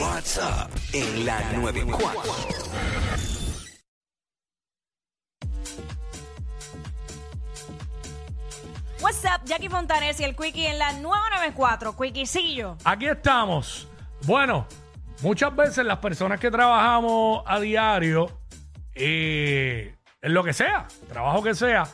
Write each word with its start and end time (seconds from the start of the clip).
WhatsApp 0.00 0.70
en 0.94 1.26
la 1.26 1.52
94. 1.52 2.22
What's 9.02 9.24
up, 9.24 9.44
Jackie 9.44 9.68
Fontanes 9.68 10.18
y 10.20 10.24
el 10.24 10.34
Quickie 10.34 10.68
en 10.68 10.78
la 10.78 10.92
994, 10.92 11.96
Quickiecillo. 11.96 12.78
Aquí 12.84 13.06
estamos. 13.08 13.88
Bueno, 14.22 14.66
muchas 15.20 15.54
veces 15.54 15.84
las 15.84 15.98
personas 15.98 16.40
que 16.40 16.50
trabajamos 16.50 17.42
a 17.46 17.60
diario, 17.60 18.40
eh, 18.94 19.94
en 20.22 20.34
lo 20.34 20.42
que 20.42 20.54
sea, 20.54 20.88
trabajo 21.08 21.42
que 21.42 21.54
sea, 21.54 21.86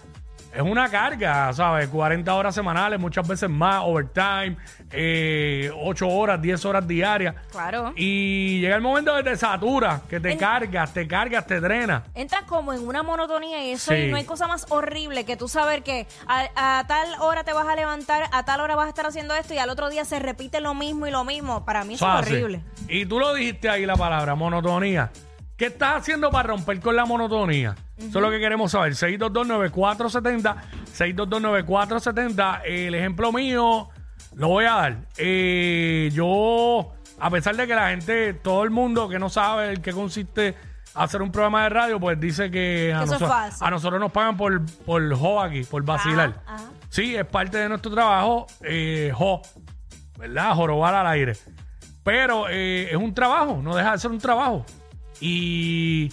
es 0.56 0.62
una 0.62 0.88
carga, 0.88 1.52
¿sabes? 1.52 1.88
40 1.88 2.34
horas 2.34 2.54
semanales, 2.54 2.98
muchas 2.98 3.26
veces 3.28 3.48
más, 3.50 3.82
overtime, 3.84 4.56
eh, 4.90 5.70
8 5.74 6.08
horas, 6.08 6.40
10 6.40 6.64
horas 6.64 6.86
diarias. 6.88 7.34
Claro. 7.50 7.92
Y 7.96 8.60
llega 8.60 8.74
el 8.76 8.82
momento 8.82 9.14
que 9.16 9.22
te 9.22 9.36
saturas, 9.36 10.02
que 10.08 10.18
te 10.20 10.32
En- 10.32 10.38
cargas, 10.38 10.92
te 10.92 11.06
cargas, 11.06 11.46
te 11.46 11.60
drenas. 11.60 12.02
Entras 12.14 12.42
como 12.42 12.72
en 12.72 12.86
una 12.86 13.02
monotonía 13.02 13.62
y 13.64 13.72
eso 13.72 13.92
Sí. 13.92 13.98
y 13.98 14.10
no 14.10 14.16
hay 14.16 14.24
cosa 14.24 14.46
más 14.46 14.66
horrible 14.70 15.24
que 15.24 15.36
tú 15.36 15.48
saber 15.48 15.82
que 15.82 16.06
a, 16.26 16.78
a 16.78 16.86
tal 16.86 17.08
hora 17.20 17.44
te 17.44 17.52
vas 17.52 17.68
a 17.68 17.76
levantar, 17.76 18.24
a 18.32 18.44
tal 18.44 18.60
hora 18.60 18.74
vas 18.76 18.86
a 18.86 18.88
estar 18.90 19.06
haciendo 19.06 19.34
esto 19.34 19.54
y 19.54 19.58
al 19.58 19.70
otro 19.70 19.88
día 19.90 20.04
se 20.04 20.18
repite 20.18 20.60
lo 20.60 20.74
mismo 20.74 21.06
y 21.06 21.10
lo 21.10 21.24
mismo. 21.24 21.64
Para 21.64 21.84
mí 21.84 21.94
eso 21.94 22.06
es 22.06 22.12
Fácil. 22.20 22.34
horrible. 22.36 22.60
Y 22.88 23.06
tú 23.06 23.18
lo 23.18 23.34
dijiste 23.34 23.68
ahí 23.68 23.84
la 23.86 23.96
palabra, 23.96 24.34
monotonía. 24.34 25.10
¿Qué 25.56 25.66
estás 25.66 25.96
haciendo 26.02 26.30
para 26.30 26.48
romper 26.48 26.80
con 26.80 26.94
la 26.96 27.06
monotonía? 27.06 27.74
Eso 27.96 28.06
es 28.18 28.22
lo 28.22 28.30
que 28.30 28.38
queremos 28.38 28.72
saber. 28.72 28.92
6229470, 28.94 30.54
6229470. 30.96 32.60
El 32.64 32.94
ejemplo 32.94 33.32
mío 33.32 33.88
lo 34.34 34.48
voy 34.48 34.64
a 34.66 34.72
dar. 34.74 34.96
Eh, 35.16 36.10
yo, 36.12 36.92
a 37.18 37.30
pesar 37.30 37.56
de 37.56 37.66
que 37.66 37.74
la 37.74 37.88
gente, 37.90 38.34
todo 38.34 38.64
el 38.64 38.70
mundo 38.70 39.08
que 39.08 39.18
no 39.18 39.28
sabe 39.30 39.72
en 39.74 39.82
qué 39.82 39.92
consiste 39.92 40.54
hacer 40.94 41.22
un 41.22 41.30
programa 41.32 41.62
de 41.64 41.68
radio, 41.70 42.00
pues 42.00 42.18
dice 42.20 42.50
que 42.50 42.92
a, 42.94 43.04
Eso 43.04 43.14
es 43.14 43.20
noso- 43.22 43.28
fácil. 43.28 43.66
a 43.66 43.70
nosotros 43.70 44.00
nos 44.00 44.12
pagan 44.12 44.36
por, 44.36 44.64
por 44.84 45.14
jo 45.16 45.40
aquí, 45.40 45.62
por 45.64 45.82
vacilar. 45.84 46.34
Ajá, 46.46 46.54
ajá. 46.56 46.64
Sí, 46.90 47.14
es 47.16 47.24
parte 47.26 47.58
de 47.58 47.68
nuestro 47.68 47.90
trabajo, 47.92 48.46
eh, 48.62 49.10
jo, 49.14 49.42
¿verdad? 50.18 50.54
Jorobar 50.54 50.94
al 50.94 51.06
aire. 51.08 51.32
Pero 52.02 52.46
eh, 52.48 52.88
es 52.90 52.96
un 52.96 53.12
trabajo, 53.14 53.58
no 53.62 53.74
deja 53.74 53.92
de 53.92 53.98
ser 53.98 54.10
un 54.10 54.18
trabajo. 54.18 54.64
Y 55.20 56.10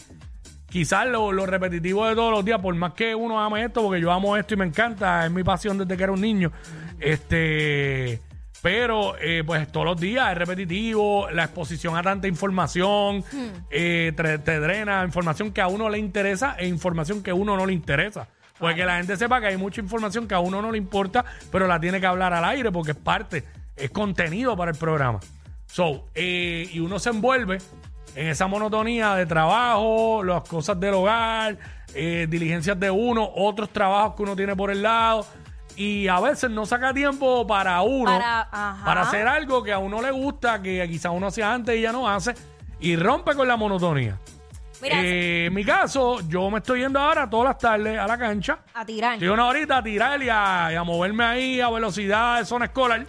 quizás 0.70 1.08
lo, 1.08 1.32
lo 1.32 1.46
repetitivo 1.46 2.06
de 2.08 2.16
todos 2.16 2.32
los 2.32 2.46
días, 2.46 2.60
por 2.60 2.74
más 2.76 2.94
que 2.94 3.14
uno 3.14 3.40
ame 3.40 3.64
esto, 3.66 3.82
porque 3.82 4.02
yo 4.02 4.12
amo 4.12 4.38
esto 4.38 4.54
y 4.54 4.58
me 4.58 4.66
encanta, 4.66 5.26
es 5.26 5.32
mi 5.32 5.44
pasión 5.44 5.78
desde 5.78 5.96
que 5.98 6.04
era 6.04 6.12
un 6.12 6.22
niño. 6.22 6.52
Este. 7.00 8.22
Pero, 8.62 9.18
eh, 9.20 9.44
pues 9.46 9.70
todos 9.74 9.86
los 9.86 10.00
días 10.00 10.32
es 10.32 10.38
repetitivo, 10.38 11.30
la 11.32 11.44
exposición 11.44 11.98
a 11.98 12.02
tanta 12.02 12.30
información, 12.30 13.22
eh, 13.70 14.14
te, 14.16 14.38
te 14.38 14.60
drena 14.62 15.04
información 15.04 15.52
que 15.52 15.60
a 15.60 15.68
uno 15.68 15.90
le 15.90 15.98
interesa 15.98 16.56
e 16.58 16.66
información 16.66 17.22
que 17.22 17.32
a 17.32 17.34
uno 17.34 17.58
no 17.58 17.66
le 17.66 17.74
interesa. 17.74 18.30
Porque 18.58 18.76
que 18.76 18.86
la 18.86 18.96
gente 18.96 19.18
sepa 19.18 19.42
que 19.42 19.48
hay 19.48 19.58
mucha 19.58 19.82
información 19.82 20.30
que 20.30 20.36
a 20.36 20.40
uno 20.40 20.62
no 20.62 20.72
le 20.72 20.78
importa, 20.78 21.26
pero 21.52 21.68
la 21.68 21.80
tiene 21.80 22.00
que 22.00 22.06
hablar 22.06 22.34
al 22.34 22.46
aire 22.46 22.72
porque 22.72 22.92
es 22.92 22.98
parte, 22.98 23.44
es 23.76 23.92
contenido 23.92 24.56
para 24.56 24.72
el 24.72 24.78
programa. 24.78 25.20
So, 25.66 26.08
eh, 26.16 26.70
y 26.72 26.80
uno 26.80 27.00
se 27.00 27.10
envuelve 27.10 27.58
en 28.16 28.28
esa 28.28 28.48
monotonía 28.48 29.16
de 29.16 29.26
trabajo, 29.26 30.24
las 30.24 30.44
cosas 30.44 30.80
del 30.80 30.94
hogar, 30.94 31.58
eh, 31.96 32.28
diligencias 32.30 32.80
de 32.80 32.90
uno, 32.92 33.30
otros 33.36 33.70
trabajos 33.70 34.16
que 34.16 34.24
uno 34.24 34.36
tiene 34.36 34.56
por 34.56 34.72
el 34.72 34.82
lado. 34.84 35.26
Y 35.76 36.08
a 36.08 36.20
veces 36.20 36.52
no 36.52 36.66
saca 36.68 36.94
tiempo 36.94 37.48
para 37.48 37.82
uno, 37.82 38.12
Para- 38.12 38.48
para 38.86 39.02
hacer 39.02 39.28
algo 39.28 39.64
que 39.64 39.72
a 39.74 39.80
uno 39.80 40.02
le 40.02 40.12
gusta, 40.12 40.62
que 40.62 40.88
quizá 40.88 41.10
uno 41.10 41.28
hacía 41.28 41.52
antes 41.52 41.76
y 41.76 41.82
ya 41.82 41.92
no 41.92 42.08
hace, 42.08 42.36
y 42.80 42.96
rompe 42.96 43.34
con 43.34 43.48
la 43.48 43.58
monotonía. 43.58 44.20
Mira, 44.84 45.02
Eh, 45.02 45.46
en 45.48 45.54
mi 45.54 45.64
caso, 45.64 46.20
yo 46.28 46.52
me 46.52 46.58
estoy 46.60 46.82
yendo 46.82 47.00
ahora 47.00 47.28
todas 47.28 47.46
las 47.48 47.58
tardes 47.58 47.98
a 47.98 48.06
la 48.06 48.18
cancha. 48.18 48.60
a 48.74 48.86
tirar. 48.86 49.14
Estoy 49.14 49.30
una 49.30 49.48
horita 49.48 49.78
a 49.78 49.84
tirar 49.84 50.22
y 50.22 50.30
a, 50.30 50.70
y 50.74 50.76
a 50.76 50.84
moverme 50.84 51.24
ahí 51.24 51.62
a 51.62 51.70
velocidad 51.70 52.38
de 52.40 52.46
zona 52.46 52.66
escolar. 52.66 53.06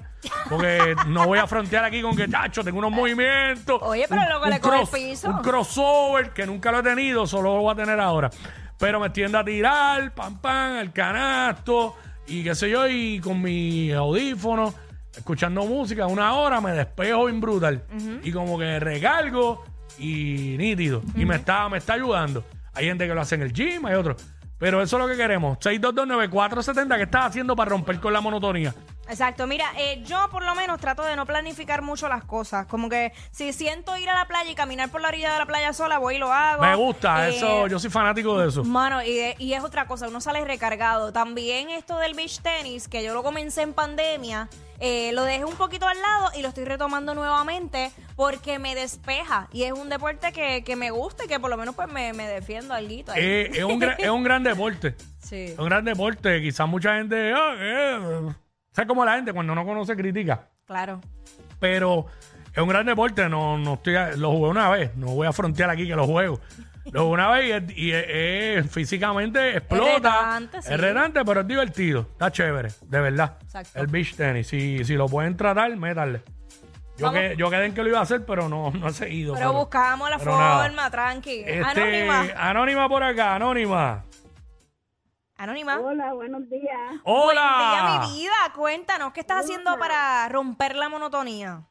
Porque 0.49 0.95
no 1.07 1.27
voy 1.27 1.39
a 1.39 1.47
frontear 1.47 1.85
aquí 1.85 2.03
con 2.03 2.17
que, 2.17 2.29
chacho, 2.29 2.63
tengo 2.63 2.79
unos 2.79 2.93
movimientos. 2.93 3.81
Oye, 3.83 4.07
pero 4.09 4.23
luego 4.29 4.47
le 4.47 4.61
coge 4.61 4.81
el 4.83 4.89
piso. 4.89 5.31
Un 5.31 5.43
crossover 5.43 6.31
que 6.31 6.47
nunca 6.47 6.73
lo 6.73 6.81
he 6.81 6.83
tenido, 6.83 7.27
solo 7.27 7.57
lo 7.57 7.63
voy 7.63 7.73
a 7.73 7.77
tener 7.77 7.99
ahora. 8.01 8.31
Pero 8.79 9.01
me 9.01 9.11
tiendo 9.11 9.39
a 9.39 9.45
tirar, 9.45 10.13
pam, 10.15 10.39
pam, 10.39 10.79
al 10.79 10.93
canasto 10.93 11.97
y 12.27 12.43
qué 12.43 12.55
sé 12.55 12.71
yo, 12.71 12.89
y 12.89 13.21
con 13.21 13.41
mi 13.43 13.93
audífono, 13.93 14.75
escuchando 15.15 15.65
música, 15.65 16.07
una 16.07 16.35
hora 16.35 16.61
me 16.61 16.73
despejo 16.73 17.27
bien 17.27 17.41
brutal. 17.41 17.85
Y 18.23 18.33
como 18.33 18.59
que 18.59 18.81
recargo 18.81 19.65
y 19.99 20.57
nítido. 20.59 21.03
Y 21.15 21.25
me 21.25 21.37
está, 21.37 21.69
me 21.69 21.79
está 21.79 21.95
ayudando. 21.95 22.45
Hay 22.75 22.87
gente 22.87 23.07
que 23.07 23.15
lo 23.15 23.21
hace 23.21 23.37
en 23.37 23.43
el 23.43 23.53
gym, 23.53 23.87
hay 23.87 23.95
otros. 23.95 24.23
Pero 24.59 24.81
eso 24.81 24.97
es 24.97 25.03
lo 25.03 25.09
que 25.09 25.17
queremos. 25.17 25.59
6229470, 25.59 26.97
¿qué 26.97 27.03
estás 27.03 27.27
haciendo 27.27 27.55
para 27.55 27.71
romper 27.71 28.01
con 28.01 28.13
la 28.13 28.21
monotonía? 28.21 28.75
Exacto, 29.09 29.47
mira, 29.47 29.67
eh, 29.77 30.03
yo 30.07 30.29
por 30.31 30.45
lo 30.45 30.55
menos 30.55 30.81
trato 30.81 31.03
de 31.03 31.15
no 31.17 31.27
planificar 31.27 31.83
mucho 31.83 32.09
las 32.09 32.25
cosas. 32.25 32.67
Como 32.67 32.89
que 32.89 33.13
si 33.31 33.53
siento 33.53 33.97
ir 33.97 34.09
a 34.09 34.15
la 34.15 34.27
playa 34.27 34.51
y 34.51 34.55
caminar 34.55 34.91
por 34.91 35.01
la 35.01 35.09
orilla 35.09 35.33
de 35.33 35.39
la 35.39 35.47
playa 35.47 35.73
sola, 35.73 35.99
voy 35.99 36.17
y 36.17 36.19
lo 36.19 36.33
hago. 36.33 36.63
Me 36.63 36.75
gusta, 36.75 37.29
Eh, 37.29 37.37
eso, 37.37 37.67
yo 37.67 37.79
soy 37.79 37.91
fanático 37.91 38.39
de 38.39 38.49
eso. 38.49 38.65
Mano, 38.65 39.03
y, 39.03 39.35
y 39.39 39.53
es 39.55 39.63
otra 39.63 39.87
cosa, 39.87 40.09
uno 40.09 40.21
sale 40.21 40.43
recargado. 40.45 41.13
También 41.13 41.71
esto 41.71 41.99
del 41.99 42.15
beach 42.15 42.41
tenis, 42.41 42.89
que 42.89 43.03
yo 43.05 43.13
lo 43.15 43.23
comencé 43.23 43.63
en 43.63 43.75
pandemia, 43.75 44.49
eh, 44.81 45.13
lo 45.13 45.23
dejé 45.25 45.45
un 45.45 45.55
poquito 45.57 45.87
al 45.87 46.01
lado 46.01 46.31
y 46.37 46.43
lo 46.43 46.49
estoy 46.49 46.65
retomando 46.65 47.15
nuevamente 47.15 47.93
porque 48.17 48.59
me 48.59 48.75
despeja. 48.75 49.49
Y 49.53 49.65
es 49.65 49.73
un 49.73 49.89
deporte 49.89 50.33
que, 50.33 50.65
que 50.65 50.77
me 50.77 50.91
gusta 50.91 51.25
y 51.25 51.29
que 51.29 51.39
por 51.39 51.51
lo 51.51 51.57
menos 51.57 51.75
pues 51.75 51.89
me, 51.89 52.13
me 52.15 52.27
defiendo 52.27 52.73
algo. 52.75 53.13
ahí. 53.13 53.21
Eh, 53.23 53.51
es, 53.53 53.65
un 53.65 53.79
gran, 53.79 53.97
es 53.99 54.09
un 54.11 54.23
gran 54.25 54.43
deporte. 54.43 54.95
sí. 55.23 55.45
Es 55.45 55.59
un 55.59 55.67
gran 55.67 55.85
deporte. 55.85 56.41
Quizás 56.43 56.67
mucha 56.69 56.97
gente. 56.97 57.33
ah, 57.35 57.55
eh, 57.59 58.35
¿Sabes 58.75 58.89
cómo 58.89 59.05
la 59.05 59.15
gente 59.15 59.33
cuando 59.33 59.55
no 59.55 59.65
conoce 59.65 59.95
critica? 59.97 60.49
Claro. 60.67 61.01
Pero 61.61 62.07
es 62.53 62.61
un 62.63 62.69
gran 62.69 62.85
deporte. 62.87 63.29
No, 63.29 63.57
no 63.57 63.75
estoy, 63.75 63.95
a- 63.97 64.13
lo 64.17 64.33
jugué 64.33 64.51
una 64.51 64.69
vez. 64.71 64.95
No 64.97 65.07
voy 65.09 65.27
a 65.27 65.33
frontear 65.33 65.71
aquí 65.71 65.87
que 65.87 65.95
lo 65.95 66.07
juego. 66.07 66.41
Lo 66.91 67.03
jugué 67.05 67.13
una 67.15 67.31
vez 67.31 67.45
y, 67.47 67.53
es- 67.53 67.79
y 67.79 67.93
es- 67.93 68.07
es- 68.65 68.71
físicamente 68.73 69.57
explota. 69.59 69.95
retante, 69.97 70.63
sí. 70.63 70.73
Es 70.75 70.81
retante, 70.81 71.25
pero 71.25 71.41
es 71.43 71.47
divertido. 71.47 72.01
Está 72.13 72.31
chévere, 72.33 72.69
de 72.83 73.01
verdad. 73.01 73.37
Exacto. 73.43 73.79
El 73.79 73.87
beach 73.87 74.17
tennis. 74.17 74.49
Si, 74.49 74.85
si 74.85 74.95
lo 74.95 75.07
pueden 75.07 75.37
tratar, 75.37 75.75
métanle. 75.77 76.23
Yo, 76.97 77.07
Vamos. 77.07 77.21
que, 77.21 77.37
yo 77.37 77.51
quedé 77.51 77.67
en 77.67 77.75
que 77.75 77.83
lo 77.83 77.89
iba 77.89 77.99
a 77.99 78.03
hacer, 78.03 78.25
pero 78.25 78.49
no, 78.49 78.71
no 78.71 78.89
he 78.89 78.93
seguido. 78.93 79.35
Pero 79.35 79.53
buscamos 79.53 80.09
la 80.11 80.19
pero 80.19 80.39
nada. 80.39 80.63
forma, 80.65 80.91
tranqui. 80.91 81.41
Este, 81.47 81.61
Anónima. 81.63 82.27
anónima 82.37 82.89
por 82.89 83.03
acá, 83.03 83.35
anónima. 83.35 84.05
Anónima. 85.37 85.81
Hola, 85.81 86.13
buenos 86.15 86.49
días. 86.49 86.95
Hola. 87.03 87.57
Buen 87.57 87.71
día, 87.71 88.09
mi 88.09 88.23
vida. 88.23 88.33
Cuéntanos, 88.55 89.13
¿qué 89.13 89.21
estás 89.21 89.45
haciendo 89.45 89.77
para 89.79 90.29
romper 90.29 90.77
la 90.77 90.89
monotonía? 90.89 91.63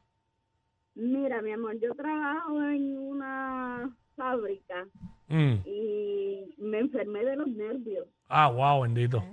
Mira, 0.94 1.40
mi 1.42 1.52
amor, 1.52 1.74
yo 1.80 1.94
trabajo 1.94 2.62
en 2.62 2.96
una 2.98 3.90
fábrica 4.16 4.86
Mm. 5.26 5.54
y 5.64 6.54
me 6.58 6.80
enfermé 6.80 7.24
de 7.24 7.34
los 7.36 7.48
nervios 7.48 8.06
Ah, 8.28 8.48
wow, 8.48 8.82
bendito. 8.82 9.24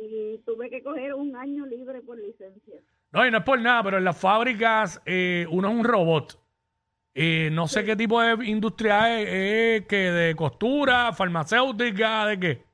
y 0.00 0.38
tuve 0.46 0.70
que 0.70 0.80
coger 0.82 1.12
un 1.14 1.34
año 1.34 1.66
libre 1.66 2.00
por 2.02 2.16
licencia. 2.16 2.76
No, 3.10 3.26
y 3.26 3.30
no 3.32 3.38
es 3.38 3.44
por 3.44 3.60
nada, 3.60 3.82
pero 3.82 3.98
en 3.98 4.04
las 4.04 4.16
fábricas 4.16 5.02
eh, 5.04 5.44
uno 5.50 5.68
es 5.68 5.74
un 5.74 5.84
robot. 5.84 6.40
Eh, 7.14 7.50
no 7.52 7.66
sé 7.66 7.84
qué 7.84 7.96
tipo 7.96 8.20
de 8.22 8.46
industria 8.46 9.20
es, 9.20 9.28
es 9.82 9.86
que 9.88 9.96
de 10.12 10.36
costura, 10.36 11.12
farmacéutica, 11.12 12.26
de 12.26 12.38
qué. 12.40 12.67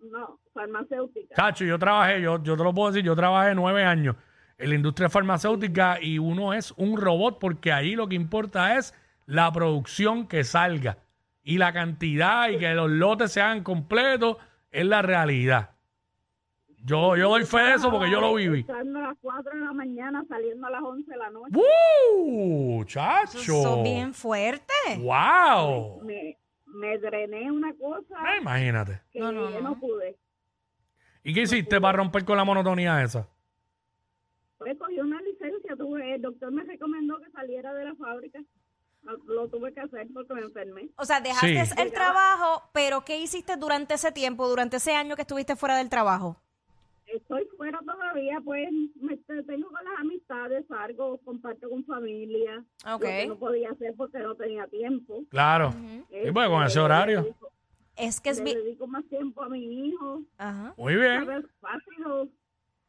No, 0.00 0.40
farmacéutica. 0.52 1.34
Cacho, 1.34 1.64
yo 1.64 1.78
trabajé, 1.78 2.20
yo, 2.20 2.42
yo 2.42 2.56
te 2.56 2.62
lo 2.62 2.72
puedo 2.74 2.92
decir, 2.92 3.04
yo 3.04 3.16
trabajé 3.16 3.54
nueve 3.54 3.84
años 3.84 4.16
en 4.58 4.70
la 4.70 4.74
industria 4.76 5.08
farmacéutica 5.08 5.98
y 6.00 6.18
uno 6.18 6.52
es 6.54 6.72
un 6.72 6.96
robot 6.96 7.38
porque 7.38 7.72
ahí 7.72 7.94
lo 7.94 8.08
que 8.08 8.14
importa 8.14 8.76
es 8.76 8.94
la 9.26 9.52
producción 9.52 10.26
que 10.26 10.44
salga 10.44 10.98
y 11.42 11.58
la 11.58 11.72
cantidad 11.72 12.48
y 12.48 12.58
que 12.58 12.74
los 12.74 12.90
lotes 12.90 13.32
sean 13.32 13.62
completos 13.62 14.36
es 14.70 14.86
la 14.86 15.02
realidad. 15.02 15.70
Yo, 16.84 17.16
yo 17.16 17.30
doy 17.30 17.44
fe 17.44 17.58
de 17.62 17.74
eso 17.74 17.90
porque 17.90 18.10
yo 18.10 18.20
lo 18.20 18.34
viví. 18.34 18.60
Estando 18.60 19.00
a 19.00 19.02
las 19.08 19.16
4 19.20 19.52
de 19.54 19.60
la 19.60 19.72
mañana, 19.72 20.24
saliendo 20.28 20.68
a 20.68 20.70
las 20.70 20.82
11 20.82 21.10
de 21.10 21.16
la 21.16 21.30
noche. 21.30 21.56
¡Uh! 21.56 22.82
Eso 22.82 22.86
¡Chacho! 22.86 23.76
es 23.76 23.82
bien 23.82 24.14
fuerte. 24.14 24.72
¡Wow! 24.98 26.02
Me, 26.04 26.25
me 26.76 26.98
drené 26.98 27.50
una 27.50 27.72
cosa 27.74 28.14
Eh, 28.34 28.38
Imagínate. 28.40 29.00
que 29.12 29.18
No, 29.20 29.32
no, 29.32 29.50
no, 29.50 29.60
no. 29.60 29.78
pude. 29.80 30.16
¿Y 31.24 31.34
qué 31.34 31.42
hiciste 31.42 31.80
para 31.80 31.96
romper 31.98 32.24
con 32.24 32.36
la 32.36 32.44
monotonía 32.44 33.02
esa? 33.02 33.28
Pues 34.58 34.76
cogí 34.78 34.98
una 35.00 35.20
licencia, 35.20 35.76
tuve, 35.76 36.14
el 36.14 36.22
doctor 36.22 36.50
me 36.52 36.62
recomendó 36.64 37.18
que 37.20 37.30
saliera 37.30 37.74
de 37.74 37.84
la 37.84 37.94
fábrica. 37.96 38.40
Lo- 39.02 39.16
Lo 39.34 39.48
tuve 39.48 39.72
que 39.72 39.80
hacer 39.80 40.06
porque 40.12 40.34
me 40.34 40.40
enfermé. 40.42 40.88
O 40.96 41.04
sea, 41.04 41.20
dejaste 41.20 41.66
Sí. 41.66 41.74
el 41.80 41.92
trabajo, 41.92 42.70
pero 42.72 43.04
¿qué 43.04 43.18
hiciste 43.18 43.56
durante 43.56 43.94
ese 43.94 44.10
tiempo, 44.12 44.48
durante 44.48 44.76
ese 44.78 44.94
año 44.94 45.14
que 45.14 45.22
estuviste 45.22 45.54
fuera 45.56 45.76
del 45.76 45.88
trabajo? 45.88 46.36
Estoy 47.16 47.46
fuera 47.56 47.80
todavía 47.80 48.40
pues 48.44 48.68
me 49.00 49.16
tengo 49.16 49.68
con 49.70 49.84
las 49.84 50.00
amistades, 50.00 50.64
salgo, 50.68 51.18
comparto 51.24 51.68
con 51.70 51.84
familia. 51.84 52.64
Ok. 52.84 52.90
Lo 52.92 52.98
que 53.00 53.26
no 53.28 53.38
podía 53.38 53.70
hacer 53.70 53.94
porque 53.96 54.18
no 54.18 54.34
tenía 54.34 54.66
tiempo. 54.66 55.24
Claro. 55.30 55.72
Sí, 56.10 56.30
pues 56.32 56.48
con 56.48 56.62
ese 56.64 56.80
horario. 56.80 57.22
Dedico, 57.22 57.50
Es 57.96 58.20
que 58.20 58.30
es 58.30 58.40
le 58.42 58.54
dedico 58.54 58.86
más 58.86 59.04
tiempo 59.06 59.42
a 59.42 59.48
mi 59.48 59.88
hijo. 59.88 60.22
Ajá. 60.38 60.74
Muy 60.76 60.94
A 60.94 60.96
bien. 60.96 61.26
ver, 61.26 61.48
fácil. 61.60 62.30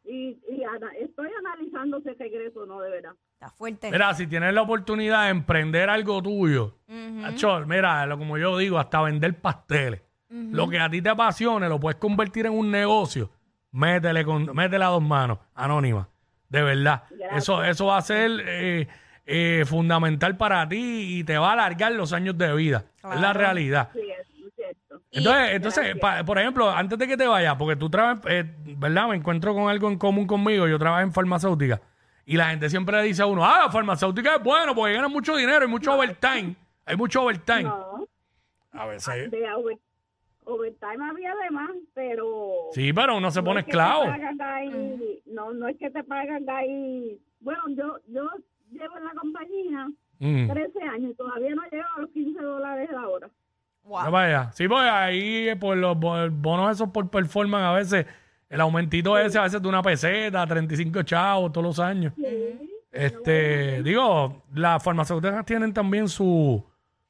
Y, 0.04 0.38
y 0.50 0.64
ana- 0.64 0.92
estoy 1.00 1.28
analizando 1.38 1.98
ese 1.98 2.14
regreso, 2.14 2.66
¿no? 2.66 2.80
De 2.82 2.90
verdad. 2.90 3.12
Está 3.34 3.50
fuerte. 3.50 3.92
Mira, 3.92 4.14
si 4.14 4.26
tienes 4.26 4.54
la 4.54 4.62
oportunidad 4.62 5.26
de 5.26 5.30
emprender 5.32 5.90
algo 5.90 6.22
tuyo. 6.24 6.76
Acho, 7.26 7.60
mira, 7.68 8.06
lo, 8.06 8.18
como 8.18 8.38
yo 8.38 8.58
digo, 8.58 8.78
hasta 8.80 9.02
vender 9.02 9.40
pasteles. 9.40 10.02
Lo 10.30 10.68
que 10.70 10.80
a 10.80 10.90
ti 10.90 11.02
te 11.02 11.10
apasione, 11.10 11.68
lo 11.70 11.80
puedes 11.80 12.00
convertir 12.00 12.46
en 12.46 12.54
un 12.54 12.72
negocio. 12.72 13.30
Métele, 13.78 14.26
con, 14.26 14.46
métele 14.56 14.84
a 14.84 14.88
dos 14.88 15.04
manos, 15.04 15.38
anónima. 15.56 16.08
De 16.50 16.62
verdad. 16.64 17.04
Gracias. 17.12 17.38
Eso, 17.44 17.64
eso 17.64 17.86
va 17.88 17.98
a 17.98 18.02
ser 18.02 18.32
eh, 18.46 18.88
eh, 19.26 19.64
fundamental 19.68 20.36
para 20.38 20.68
ti 20.68 21.20
y 21.20 21.24
te 21.24 21.38
va 21.38 21.50
a 21.50 21.54
alargar 21.54 21.92
los 21.92 22.12
años 22.14 22.38
de 22.38 22.54
vida. 22.56 22.86
Es 23.14 23.20
la 23.20 23.34
realidad. 23.34 23.90
Sí, 23.94 24.00
es 24.00 24.54
cierto. 24.56 25.02
Y- 25.12 25.18
Entonces, 25.20 25.50
entonces 25.52 25.96
pa- 26.02 26.24
por 26.24 26.40
ejemplo, 26.40 26.70
antes 26.72 26.98
de 26.98 27.08
que 27.08 27.18
te 27.18 27.28
vayas, 27.28 27.56
porque 27.56 27.76
tú 27.76 27.90
trabajas, 27.90 28.24
eh, 28.30 28.46
¿verdad? 28.78 29.10
Me 29.10 29.16
encuentro 29.18 29.54
con 29.54 29.70
algo 29.70 29.90
en 29.90 29.98
común 29.98 30.26
conmigo. 30.26 30.68
Yo 30.68 30.80
trabajo 30.80 31.04
en 31.04 31.14
farmacéutica. 31.14 31.80
Y 32.26 32.36
la 32.36 32.50
gente 32.50 32.70
siempre 32.70 32.98
le 32.98 33.04
dice 33.04 33.22
a 33.22 33.26
uno, 33.26 33.46
ah, 33.46 33.64
la 33.66 33.72
farmacéutica 33.72 34.36
es 34.38 34.44
bueno 34.44 34.74
porque 34.74 34.94
ganan 34.96 35.12
mucho 35.12 35.36
dinero 35.36 35.64
y 35.66 35.68
mucho 35.68 35.94
overtime. 35.94 36.56
Hay 36.86 36.96
mucho 36.98 37.22
overtime. 37.22 37.64
No, 37.64 38.08
A 38.74 38.86
veces. 38.86 39.30
de 39.32 39.48
overtime 40.48 41.10
había 41.10 41.32
además, 41.34 41.72
pero... 41.94 42.52
Sí, 42.72 42.92
pero 42.94 43.18
uno 43.18 43.30
se 43.32 43.40
no 43.42 43.46
pone 43.46 43.60
es 43.62 43.66
que 43.66 43.72
te 43.72 43.78
esclavo. 43.78 44.06
ahí- 44.40 45.22
no, 45.28 45.54
no 45.54 45.68
es 45.68 45.78
que 45.78 45.90
te 45.90 46.04
pagan 46.04 46.44
ahí... 46.50 47.20
Bueno, 47.40 47.62
yo, 47.70 47.98
yo 48.08 48.24
llevo 48.72 48.98
en 48.98 49.04
la 49.06 49.12
compañía 49.12 49.88
Mm. 50.20 50.48
13 50.50 50.82
años 50.82 51.12
y 51.12 51.14
todavía 51.14 51.54
no 51.54 51.62
llego 51.72 51.84
a 51.96 52.02
los 52.02 52.10
15 52.10 52.42
dólares 52.42 52.90
la 52.92 53.08
hora. 53.08 53.30
Wow. 53.84 54.04
Ya 54.06 54.10
vaya. 54.10 54.52
Sí, 54.52 54.68
pues 54.68 54.82
ahí 54.92 55.54
por 55.60 55.78
los 55.78 55.96
bo- 56.00 56.28
bonos 56.32 56.72
esos 56.72 56.90
por 56.90 57.08
performance, 57.08 57.64
a 57.64 57.74
veces 57.74 58.06
el 58.50 58.60
aumentito 58.62 59.16
ese, 59.16 59.38
a 59.38 59.44
veces 59.44 59.62
de 59.62 59.68
una 59.70 59.84
peseta, 59.84 60.48
35 60.48 61.04
chavos 61.04 61.52
todos 61.52 61.68
los 61.68 61.80
años. 61.80 62.14
Este, 62.92 63.84
digo, 63.84 64.42
las 64.56 64.84
farmacéuticas 64.84 65.46
tienen 65.46 65.72
también 65.74 66.08
su, 66.08 66.64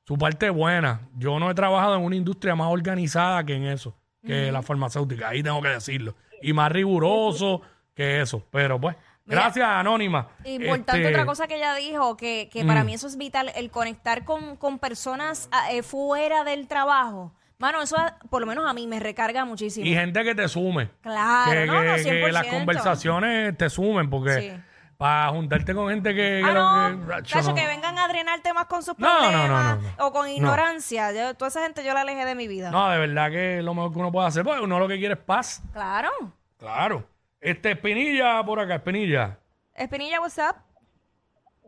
su 0.07 0.17
parte 0.17 0.49
buena. 0.49 1.01
Yo 1.17 1.37
no 1.39 1.51
he 1.51 1.53
trabajado 1.53 1.95
en 1.97 2.03
una 2.03 2.15
industria 2.15 2.55
más 2.55 2.69
organizada 2.71 3.43
que 3.43 3.55
en 3.55 3.65
eso, 3.65 3.93
que 4.25 4.51
la 4.51 4.61
farmacéutica, 4.61 5.27
ahí 5.29 5.43
tengo 5.43 5.61
que 5.61 5.67
decirlo. 5.69 6.15
Y 6.41 6.53
más 6.53 6.71
riguroso 6.71 7.61
que 7.93 8.21
eso. 8.21 8.45
Pero 8.51 8.79
pues, 8.79 8.95
Mira, 9.25 9.41
gracias, 9.41 9.67
Anónima. 9.67 10.29
Importante 10.45 11.01
Este, 11.01 11.07
otra 11.13 11.25
cosa 11.25 11.47
que 11.47 11.57
ella 11.57 11.75
dijo, 11.75 12.15
que, 12.15 12.47
que 12.51 12.63
para 12.63 12.83
Mm. 12.83 12.85
mí 12.85 12.93
eso 12.93 13.07
es 13.07 13.17
vital, 13.17 13.51
el 13.55 13.69
conectar 13.69 14.23
con, 14.23 14.55
con 14.55 14.79
personas 14.79 15.49
ah, 15.51 15.71
eh, 15.73 15.83
fuera 15.83 16.45
del 16.45 16.67
trabajo. 16.67 17.33
Mano, 17.59 17.81
eso 17.81 17.97
por 18.29 18.39
lo 18.39 18.47
menos 18.47 18.65
a 18.69 18.73
mí 18.73 18.85
me 18.87 18.99
recarga 18.99 19.43
muchísimo. 19.43 19.85
Y 19.85 19.93
gente 19.93 20.23
que 20.23 20.35
te 20.35 20.47
sume. 20.47 20.89
claro, 21.01 21.51
que, 21.51 21.65
no, 21.65 21.83
no, 21.83 21.95
que- 21.95 22.03
que 22.03 22.31
las 22.31 22.45
100%. 22.45 22.49
conversaciones 22.51 23.57
te 23.57 23.69
sumen, 23.69 24.09
porque 24.09 24.31
Sí. 24.41 24.51
Para 24.97 25.29
juntarte 25.29 25.73
con 25.75 25.89
gente 25.89 26.13
que... 26.15 26.41
Ah, 26.43 26.47
que 26.47 26.53
no, 26.97 27.23
que- 27.23 27.41
no. 27.43 27.55
que 27.55 27.67
vengan 27.67 27.97
a 27.99 28.07
drenarte 28.07 28.51
más 28.53 28.65
con 28.65 28.81
sus 28.83 28.97
No, 28.97 29.07
no, 29.07 29.15
no, 29.25 29.29
problemas 29.31 29.77
no, 29.77 29.81
no. 29.97 30.05
o 30.07 30.11
con 30.11 30.27
ignorancia. 30.29 31.11
Yo- 31.11 31.35
toda 31.35 31.49
esa 31.49 31.61
gente 31.61 31.83
yo 31.83 31.93
la 31.93 32.01
alejé 32.01 32.25
de 32.25 32.33
mi 32.35 32.47
vida. 32.47 32.71
No, 32.71 32.89
de 32.89 32.97
verdad 32.97 33.29
que 33.29 33.61
lo 33.61 33.73
mejor 33.75 33.93
que 33.93 33.99
uno 33.99 34.11
puede 34.11 34.27
hacer, 34.27 34.43
porque 34.43 34.61
uno 34.61 34.79
lo 34.79 34.87
que 34.87 34.97
quiere 34.97 35.13
es 35.13 35.19
paz. 35.19 35.61
Claro. 35.73 36.09
Claro. 36.57 37.07
Este, 37.39 37.71
Espinilla 37.71 38.43
por 38.43 38.59
acá, 38.59 38.75
Espinilla. 38.75 39.37
Espinilla, 39.75 40.19
what's 40.19 40.37
up? 40.39 40.55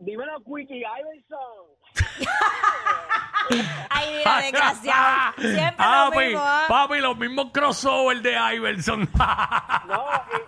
Dímelo, 0.00 0.38
Quickie 0.44 0.82
Iverson. 0.82 2.26
Ay, 3.90 4.14
mira, 4.18 4.36
desgraciado. 4.42 5.32
Siempre 5.38 5.76
papi, 5.76 6.14
lo 6.16 6.20
mismo, 6.20 6.40
¿ah? 6.42 6.64
papi, 6.68 6.98
los 6.98 7.16
mismos 7.16 7.46
crossover 7.52 8.20
de 8.22 8.36
Iverson. 8.56 9.08
No, 9.86 10.04
dice, 10.06 10.44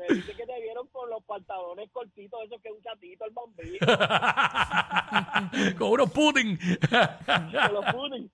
me 0.00 0.14
dice 0.14 0.34
que 0.34 0.46
te 0.46 0.60
vieron 0.60 0.88
con 0.88 1.08
los 1.10 1.22
pantalones 1.24 1.90
cortitos, 1.90 2.42
esos 2.44 2.60
que 2.62 2.72
usa 2.72 2.96
Tito 2.96 3.24
el 3.24 3.32
bambino, 3.32 3.78
con 5.78 5.90
unos 5.90 6.10
pudding. 6.10 6.58
con 6.58 7.74
los 7.74 7.84
pudding. 7.92 8.30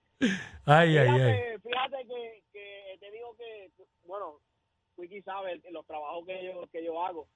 ay, 0.65 0.97
ay, 0.97 1.09
ay. 1.09 1.17
Fíjate, 1.19 1.59
fíjate 1.61 2.07
que, 2.07 2.43
que 2.53 2.97
te 3.01 3.11
digo 3.11 3.37
que, 3.37 3.71
bueno, 4.05 4.41
Quickie 4.97 5.23
sabe 5.23 5.61
los 5.71 5.87
trabajos 5.87 6.25
que 6.27 6.45
yo, 6.45 6.67
que 6.73 6.85
yo 6.85 7.05
hago. 7.05 7.29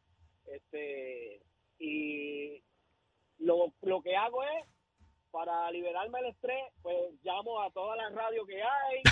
Este, 0.47 1.43
y 1.79 2.63
lo, 3.39 3.73
lo 3.83 4.03
que 4.03 4.17
hago 4.17 4.43
es, 4.43 4.67
para 5.31 5.71
liberarme 5.71 6.19
el 6.21 6.27
estrés, 6.27 6.65
pues 6.83 6.97
llamo 7.23 7.61
a 7.61 7.71
todas 7.71 7.97
las 7.97 8.13
radios 8.15 8.47
que 8.47 8.63
hay. 8.63 9.03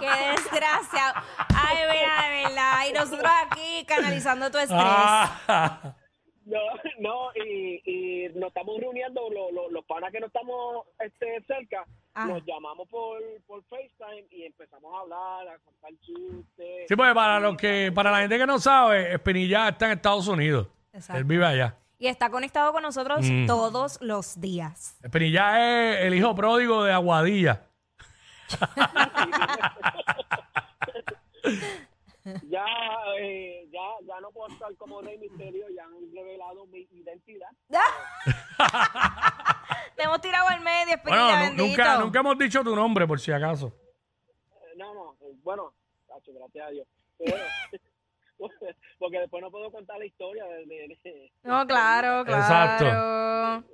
Qué 0.00 0.06
desgraciado. 0.32 1.14
Ay, 1.54 1.76
mira, 1.90 2.28
de 2.28 2.42
verdad. 2.44 2.72
Y 2.88 2.92
nosotros 2.92 3.30
aquí 3.50 3.84
canalizando 3.86 4.50
tu 4.50 4.58
estrés. 4.58 4.80
Ah, 4.82 5.94
No, 6.44 6.58
no 6.98 7.30
y, 7.36 7.80
y 7.84 8.28
nos 8.34 8.48
estamos 8.48 8.76
reuniendo, 8.80 9.30
lo- 9.30 9.52
lo- 9.52 9.70
los 9.70 9.84
panas 9.84 10.10
que 10.10 10.18
no 10.18 10.26
estamos 10.26 10.86
este, 10.98 11.40
cerca, 11.46 11.84
Ah. 12.14 12.26
nos 12.26 12.42
llamamos 12.44 12.88
por, 12.88 13.20
por 13.46 13.62
FaceTime 13.70 14.26
y 14.32 14.46
empezamos 14.46 14.92
a 14.92 15.00
hablar, 15.02 15.54
a 15.54 15.58
contar 15.60 15.92
chistes. 16.00 16.86
sí, 16.88 16.96
pues 16.96 17.14
para 17.14 17.38
los 17.38 17.56
que, 17.56 17.92
para 17.94 18.10
la 18.10 18.18
gente 18.22 18.38
que 18.38 18.46
no 18.46 18.58
sabe, 18.58 19.14
Espinilla 19.14 19.68
está 19.68 19.86
en 19.86 19.92
Estados 19.92 20.26
Unidos. 20.26 20.66
Exacto. 20.92 21.18
Él 21.18 21.24
vive 21.24 21.46
allá. 21.46 21.76
Y 22.00 22.08
está 22.08 22.28
conectado 22.28 22.72
con 22.72 22.82
nosotros 22.82 23.20
Mm. 23.22 23.46
todos 23.46 24.00
los 24.02 24.40
días. 24.40 24.98
Espinilla 25.00 25.92
es 25.94 26.00
el 26.06 26.14
hijo 26.14 26.34
pródigo 26.34 26.82
de 26.82 26.92
Aguadilla. 26.92 27.62
Ya, 32.48 32.64
eh, 33.18 33.66
ya, 33.72 33.80
ya 34.06 34.20
no 34.20 34.30
puedo 34.30 34.46
estar 34.52 34.72
como 34.76 35.00
Rey 35.02 35.18
Misterio, 35.18 35.66
ya 35.74 35.84
han 35.84 36.14
revelado 36.14 36.66
mi 36.66 36.86
identidad. 36.92 37.48
Te 39.96 40.04
hemos 40.04 40.20
tirado 40.20 40.46
al 40.48 40.60
medio, 40.60 40.94
Espinilla, 40.94 41.24
Bueno, 41.24 41.34
nu- 41.34 41.40
bendito. 41.56 41.66
nunca, 41.66 41.98
nunca 41.98 42.20
hemos 42.20 42.38
dicho 42.38 42.62
tu 42.62 42.76
nombre, 42.76 43.08
por 43.08 43.18
si 43.18 43.32
acaso. 43.32 43.72
Eh, 44.54 44.74
No, 44.76 44.94
no, 44.94 45.16
eh, 45.20 45.32
bueno, 45.42 45.74
tacho, 46.06 46.32
gracias 46.32 46.66
a 46.66 46.70
Dios. 46.70 46.86
Pero, 47.18 47.36
porque 49.00 49.18
después 49.18 49.42
no 49.42 49.50
puedo 49.50 49.72
contar 49.72 49.98
la 49.98 50.06
historia 50.06 50.44
de, 50.44 50.64
de, 50.66 50.96
de- 51.02 51.32
No, 51.42 51.66
claro, 51.66 52.20
Exacto. 52.20 52.84
claro. 52.84 53.64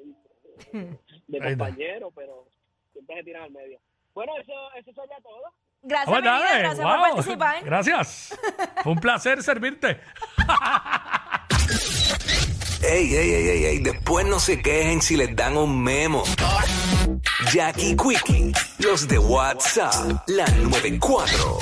de 0.72 0.98
Ahí 1.42 1.52
está. 1.52 1.66
compañero, 1.66 2.10
pero 2.12 2.46
siempre 2.94 3.16
se 3.16 3.24
tiran 3.24 3.42
al 3.42 3.50
medio. 3.50 3.78
Bueno, 4.18 4.32
eso, 4.36 4.52
eso 4.74 4.90
sería 5.00 5.16
todo. 5.22 5.54
Gracias, 5.80 6.10
mi 6.10 6.22
vida, 6.22 6.58
gracias 6.58 6.78
wow. 6.78 6.88
por 6.88 7.00
participar. 7.10 7.56
Gracias. 7.64 8.36
Fue 8.82 8.92
un 8.92 8.98
placer 8.98 9.40
servirte. 9.44 10.00
Ey, 12.82 13.14
ey, 13.14 13.32
ey, 13.32 13.48
ey, 13.48 13.64
ey, 13.64 13.78
después 13.78 14.26
no 14.26 14.40
se 14.40 14.60
quejen 14.62 15.02
si 15.02 15.16
les 15.16 15.36
dan 15.36 15.56
un 15.56 15.82
memo. 15.82 16.22
Jackie 17.52 17.96
Quickie, 17.96 18.52
los 18.78 19.06
de 19.06 19.18
WhatsApp, 19.18 20.28
la 20.28 20.46
94. 20.46 21.58